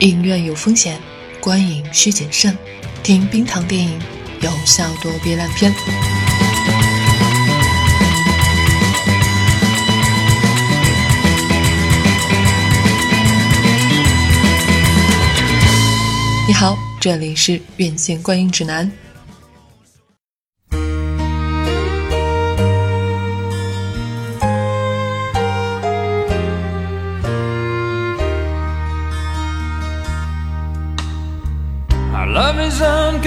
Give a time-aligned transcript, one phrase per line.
[0.00, 0.98] 影院有风险，
[1.40, 2.56] 观影需谨慎。
[3.02, 4.00] 听冰糖电影，
[4.40, 5.70] 有效躲避烂片。
[16.48, 18.90] 你好，这里是院线观影指南。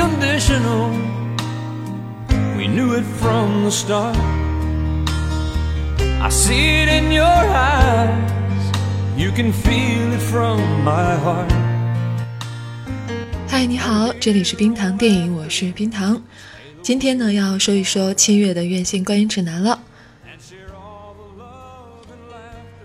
[0.03, 0.91] Unconditional.
[2.57, 4.17] We knew it from the start.
[6.21, 8.31] I see it in your eyes.
[9.15, 11.49] You can feel it from my heart.
[13.47, 16.21] 嗨，你好，这里是冰糖电影，我是冰糖。
[16.81, 19.79] 今天呢，要说一说七月的院线观影指南了。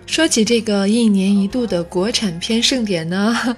[0.05, 3.55] 说起这个一年一度的国产片盛典呢，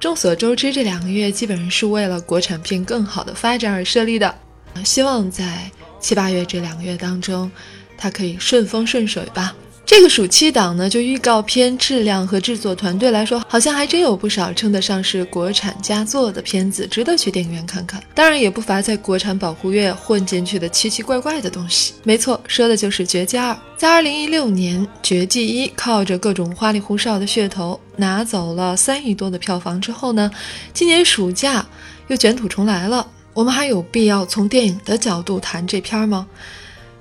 [0.00, 4.34] 众所周知，这两个月基本上是为了国产片更好的发展而设立的。
[4.82, 5.70] 希望在
[6.00, 7.50] 七八月这两个月当中，
[7.98, 9.54] 它可以顺风顺水吧。
[9.90, 18.00] 这个暑期档呢，就预告片质量和制作团队来说，好像还真有不少称得上是国产佳作的片子，值得去电影院看看。
[18.14, 21.94] 当然，也不乏在国产保护月混进去的奇奇怪怪的东西。
[22.04, 23.52] 没错，说的就是《绝技二》。
[23.76, 30.30] 在二零一六年，《绝技一》靠着各种花里胡哨的噱头，拿走了三亿多的票房之后呢，
[30.72, 31.66] 今年暑假
[32.06, 33.04] 又卷土重来了。
[33.34, 36.28] 我们还有必要从电影的角度谈这片吗？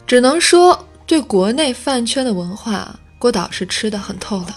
[0.08, 0.88] 只能说。
[1.10, 4.54] 对国内饭圈的文化，郭导是吃的很透的。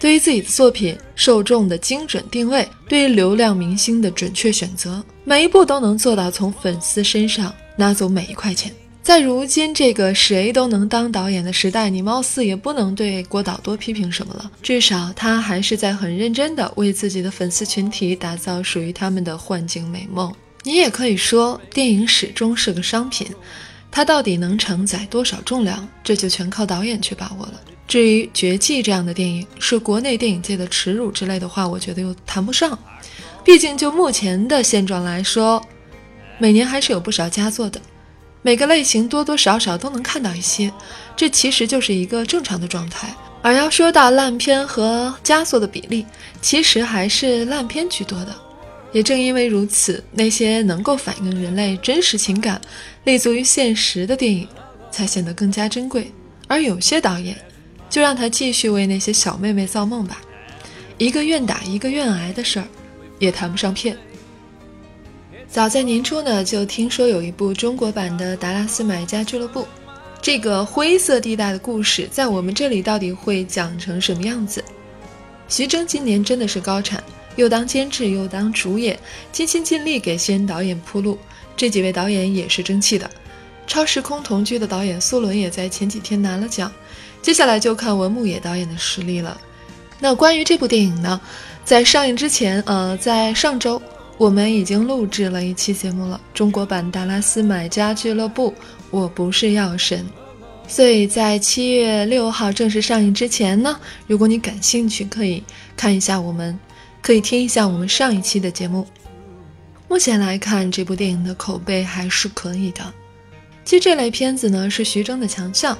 [0.00, 8.72] 对于自己的作品受众的精准定位，对于流量明星的准确选择，每一步都能做到从粉丝身上拿走每一块钱。
[9.02, 14.50] 在如今这个谁都能当导演的时代，你貌似也不能对郭导多批评什么了。
[14.62, 20.34] 至少他还是在很认真的为自己的粉丝群体打造属于他们的幻境美梦。
[20.62, 23.26] 你也可以说，电影始终是个商品。
[23.94, 27.60] 它到底能承载多少重量，这就全靠导演去把握了。
[27.86, 32.76] 至于《绝技》这样的电影是国内电影界的耻辱之类的话，我觉得又谈不上。
[33.44, 35.64] 毕竟就目前的现状来说，
[36.38, 37.80] 每年还是有不少佳作的，
[38.42, 40.72] 每个类型多多少少都能看到一些，
[41.14, 43.14] 这其实就是一个正常的状态。
[43.42, 46.04] 而要说到烂片和佳作的比例，
[46.42, 48.34] 其实还是烂片居多的。
[48.90, 52.60] 也正因为如此，那些能够反映人类真实情感、
[53.04, 54.48] 立足于现实的电影，
[54.90, 56.10] 才显得更加珍贵。
[56.48, 57.36] 而有些导演，
[57.88, 60.20] 就让他继续为那些小妹妹造梦吧。
[60.98, 62.66] 一个愿打一个愿挨的事儿，
[63.18, 63.96] 也谈不上骗。
[65.48, 69.60] 早在年初呢，就听说有一部中国版的《达拉斯买家俱乐部》，
[70.20, 74.64] 这个灰色地带的故事，在我们这里到底会讲成什么样子？
[75.48, 77.02] 徐峥今年真的是高产。
[77.36, 78.98] 又当监制又当主演，
[79.32, 81.18] 尽心尽力给新人导演铺路。
[81.56, 83.10] 这几位导演也是争气的。
[83.66, 86.70] 超时空同居的导演苏伦也在前几天拿了奖。
[87.22, 89.40] 接下来就看文牧野导演的实力了。
[89.98, 91.18] 那关于这部电影呢，
[91.64, 93.80] 在上映之前，呃，在上周
[94.18, 96.20] 我们已经录制了一期节目了。
[96.34, 98.50] 中国版《达拉斯买家俱乐部》，
[98.90, 100.04] 我不是药神。
[100.66, 105.42] 所以在七月六号正式上映之前呢，如果你感兴趣，可以
[105.76, 106.58] 看一下我们。
[107.04, 108.86] 可以听一下我们上一期的节目。
[109.90, 112.80] 目前来看，这部电影的口碑还是可以的。
[113.62, 115.76] 其实这类片子呢是徐峥的强项。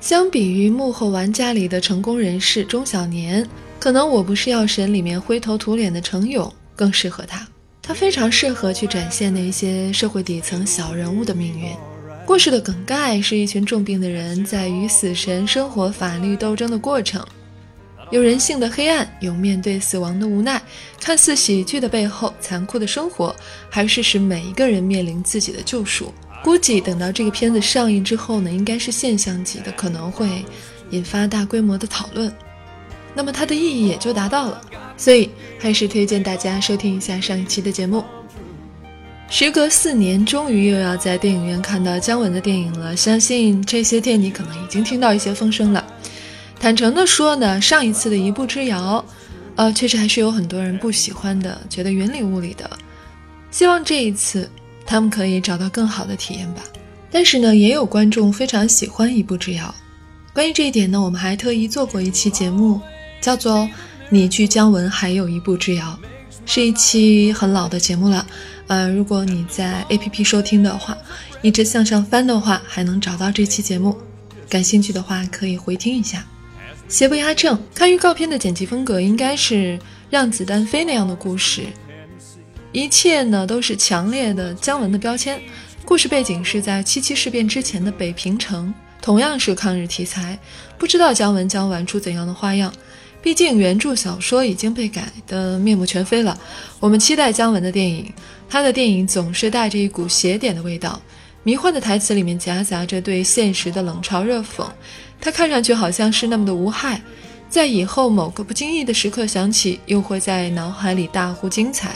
[0.00, 7.46] 相比于幕后玩家里的成功人士钟小年，可能我不是药神里面灰头土脸的程勇更适合他。
[7.80, 11.70] 他非常适合去展现那些社会底层小人物的命运。
[12.24, 17.24] 故事的梗概是一群重病的人在与死神生活法律斗争的过程。
[18.10, 20.62] 有人性的黑暗，有面对死亡的无奈，
[21.00, 23.34] 看似喜剧的背后，残酷的生活，
[23.68, 26.14] 还是使每一个人面临自己的救赎。
[26.44, 30.44] 估计等到这个片子上映之后呢，应该是现象级的，可能会
[30.90, 32.32] 引发大规模的讨论。
[33.12, 34.60] 那么它的意义也就达到了。
[34.96, 38.04] 所以还是推荐大家收听一下上一期的节目。
[39.28, 42.96] 时隔四年，终于又要在电影院看到姜文的电影了。
[42.96, 45.84] 相信这些天你可能已经听到一些风声了。
[46.66, 49.04] 坦诚的说呢，上一次的一步之遥，
[49.54, 52.68] 呃，确实还是有很多人不喜欢的，觉得云里雾里的。
[53.52, 54.50] 希望这一次
[54.84, 56.62] 他们可以找到更好的体验吧。
[57.08, 59.72] 但是呢，也有观众非常喜欢一步之遥。
[60.32, 62.80] 关于这一点呢，我们还特意做过一期节目，
[63.20, 63.58] 叫做
[64.10, 65.96] 《你距姜文还有一步之遥》，
[66.46, 68.26] 是一期很老的节目了。
[68.66, 70.98] 呃，如果你在 APP 收听的话，
[71.42, 73.96] 一直向上翻的话，还能找到这期节目。
[74.48, 76.26] 感兴趣的话，可以回听一下。
[76.88, 79.78] 邪不压正，看预告片的剪辑风格应该是
[80.08, 81.64] 让子弹飞那样的故事。
[82.70, 85.40] 一切呢都是强烈的姜文的标签。
[85.84, 88.72] 故事背景是在七七事变之前的北平城，
[89.02, 90.38] 同样是抗日题材。
[90.78, 92.72] 不知道姜文将玩出怎样的花样。
[93.20, 96.38] 毕竟原著小说已经被改得面目全非了。
[96.78, 98.12] 我们期待姜文的电影，
[98.48, 101.00] 他的电影总是带着一股邪典的味道，
[101.46, 104.66] 迷幻的台词里面夹杂着对现实的冷嘲热讽。
[105.20, 107.00] 他看上去好像是那么的无害，
[107.48, 111.94] 在以后某个不经意的时刻想起，又会在脑海里大呼精彩。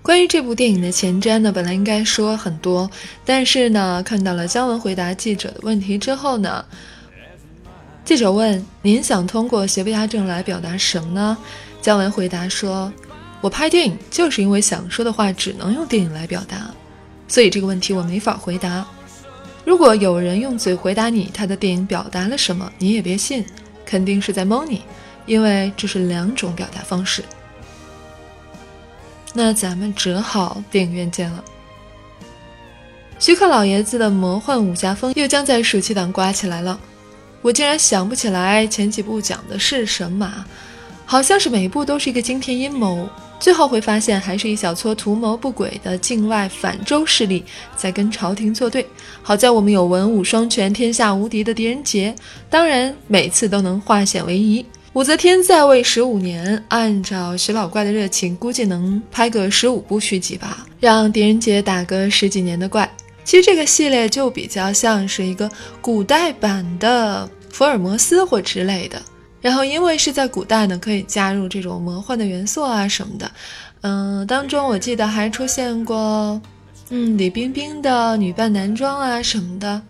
[0.00, 2.90] 关于这部电影的前瞻呢，本来应该说很多，
[3.22, 6.64] 但是呢，看到了姜文回答记者的问题之后呢，
[8.02, 11.36] 记者问：“您想通过邪不压正来表达什么呢？”
[11.82, 12.90] 姜文回答说
[13.42, 16.70] ：“我拍电影就是因为想说的话只能用电影来表达，
[17.28, 18.86] 所以这个问题我没法回答。
[19.64, 23.44] 如果有人用嘴回答你他的电影表达了什么，你也别信，
[23.84, 24.82] 肯定是在蒙你，
[25.26, 27.22] 因为这是两种表达方式。”
[29.34, 31.44] 那咱们只好电影院见了。
[33.18, 36.78] 徐克老爷子的魔幻武侠风又将在暑期档刮起来了。
[37.42, 40.44] 我竟然想不起来前几部讲的是什么，
[41.04, 43.08] 好像是每一部都是一个惊天阴谋，
[43.38, 47.44] 最后会发现还是一小撮图谋不轨的境外反周势力
[47.76, 48.86] 在跟朝廷作对。
[49.22, 52.14] 好在我们有文武双全、天下无敌的狄仁杰，
[52.48, 54.64] 当然每次都能化险为夷。
[54.94, 62.90] 武则天在位十五年，按照徐老怪的热情，估计能拍个十五部续集吧，让狄仁杰打个十几年的怪。
[63.22, 65.50] 其实这个系列就比较像是一个
[65.82, 69.02] 古代版的福尔摩斯或之类的。
[69.46, 73.30] 然后因为是在古代呢，可以加入这种魔幻的元素啊什么的。
[73.82, 76.40] 嗯，当中我记得还出现过，
[76.90, 79.80] 嗯，李冰冰的女扮男装啊什么的。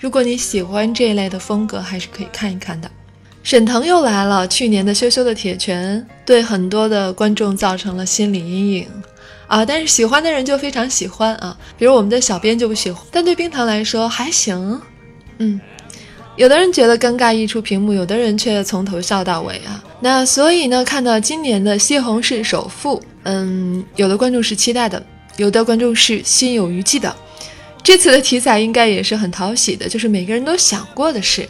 [0.00, 2.90] 如果你喜欢这一类的风格，还是可以看一看的。
[3.44, 4.48] 沈腾又来了。
[4.48, 8.88] 去年的羞羞的铁拳对很多的观众造成了心理阴影
[9.46, 11.56] 啊，但是喜欢的人就非常喜欢啊。
[11.78, 14.82] 比如我们的小编就不喜欢，但对冰糖来说还行。
[15.38, 15.60] 嗯，
[16.38, 19.82] 有的人觉得尴尬溢出屏幕，有的人却从头笑到尾啊。
[19.98, 25.04] 那所以呢，看到今年的《西红柿首富》，嗯，有的观众是期待的，
[25.36, 27.12] 有的观众是心有余悸的。
[27.82, 31.48] 这次的题材应该也是很讨喜的，就是每个人都想过的事。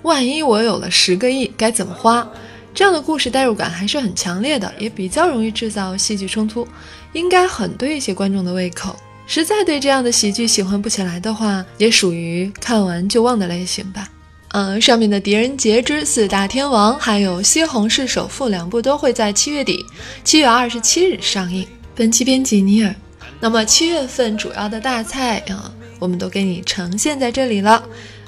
[0.00, 2.26] 万一我有了十个亿，该怎么花？
[2.72, 6.66] 这样的故事代入感还是很强烈的，也比较容易制造戏剧冲突，
[7.12, 8.96] 应该很对一些观众的胃口。
[9.26, 14.08] 实在对这样的喜剧喜欢不起来的话，也属于看完就忘的类型吧。
[14.52, 19.84] 嗯，上面的《狄仁杰之四大天王》还有《西红柿首富》两部都会在七月底，
[20.24, 21.66] 七月二十七日上映。
[21.94, 22.94] 本期编辑尼尔。
[23.40, 27.82] 那么七月份主要的大菜啊，我们都给你呈现在这里了。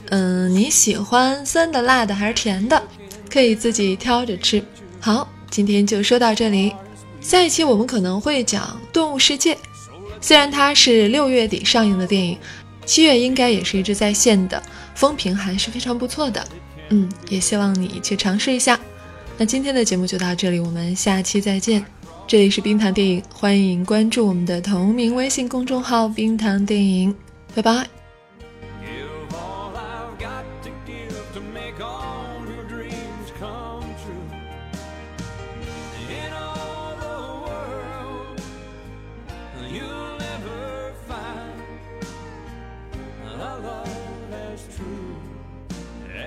[0.08, 2.82] 嗯，你喜欢酸的、辣的还是甜的？
[3.30, 4.62] 可以自己挑着吃。
[5.00, 6.72] 好，今天就说到这里。
[7.20, 8.62] 下一期我们可能会讲
[8.94, 9.54] 《动物世界》，
[10.22, 12.38] 虽然它是六月底上映的电影，
[12.84, 14.62] 七月应该也是一直在线的，
[14.94, 16.46] 风评还是非常不错的。
[16.90, 18.78] 嗯，也希望你去尝试一下。
[19.36, 21.84] 那今天的节目就到这里，我们下期再见。
[22.26, 27.14] 这里是冰糖电影，欢迎关注我们的同名微信公众号“冰糖电影”，
[27.54, 27.93] 拜拜。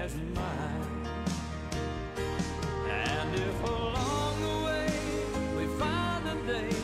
[0.07, 1.07] as mine.
[2.89, 4.89] And if along the way
[5.57, 6.75] we find a day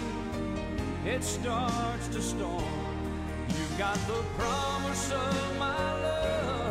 [1.06, 2.74] it starts to storm,
[3.48, 6.62] you've got the promise of my love.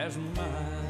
[0.00, 0.80] As mine.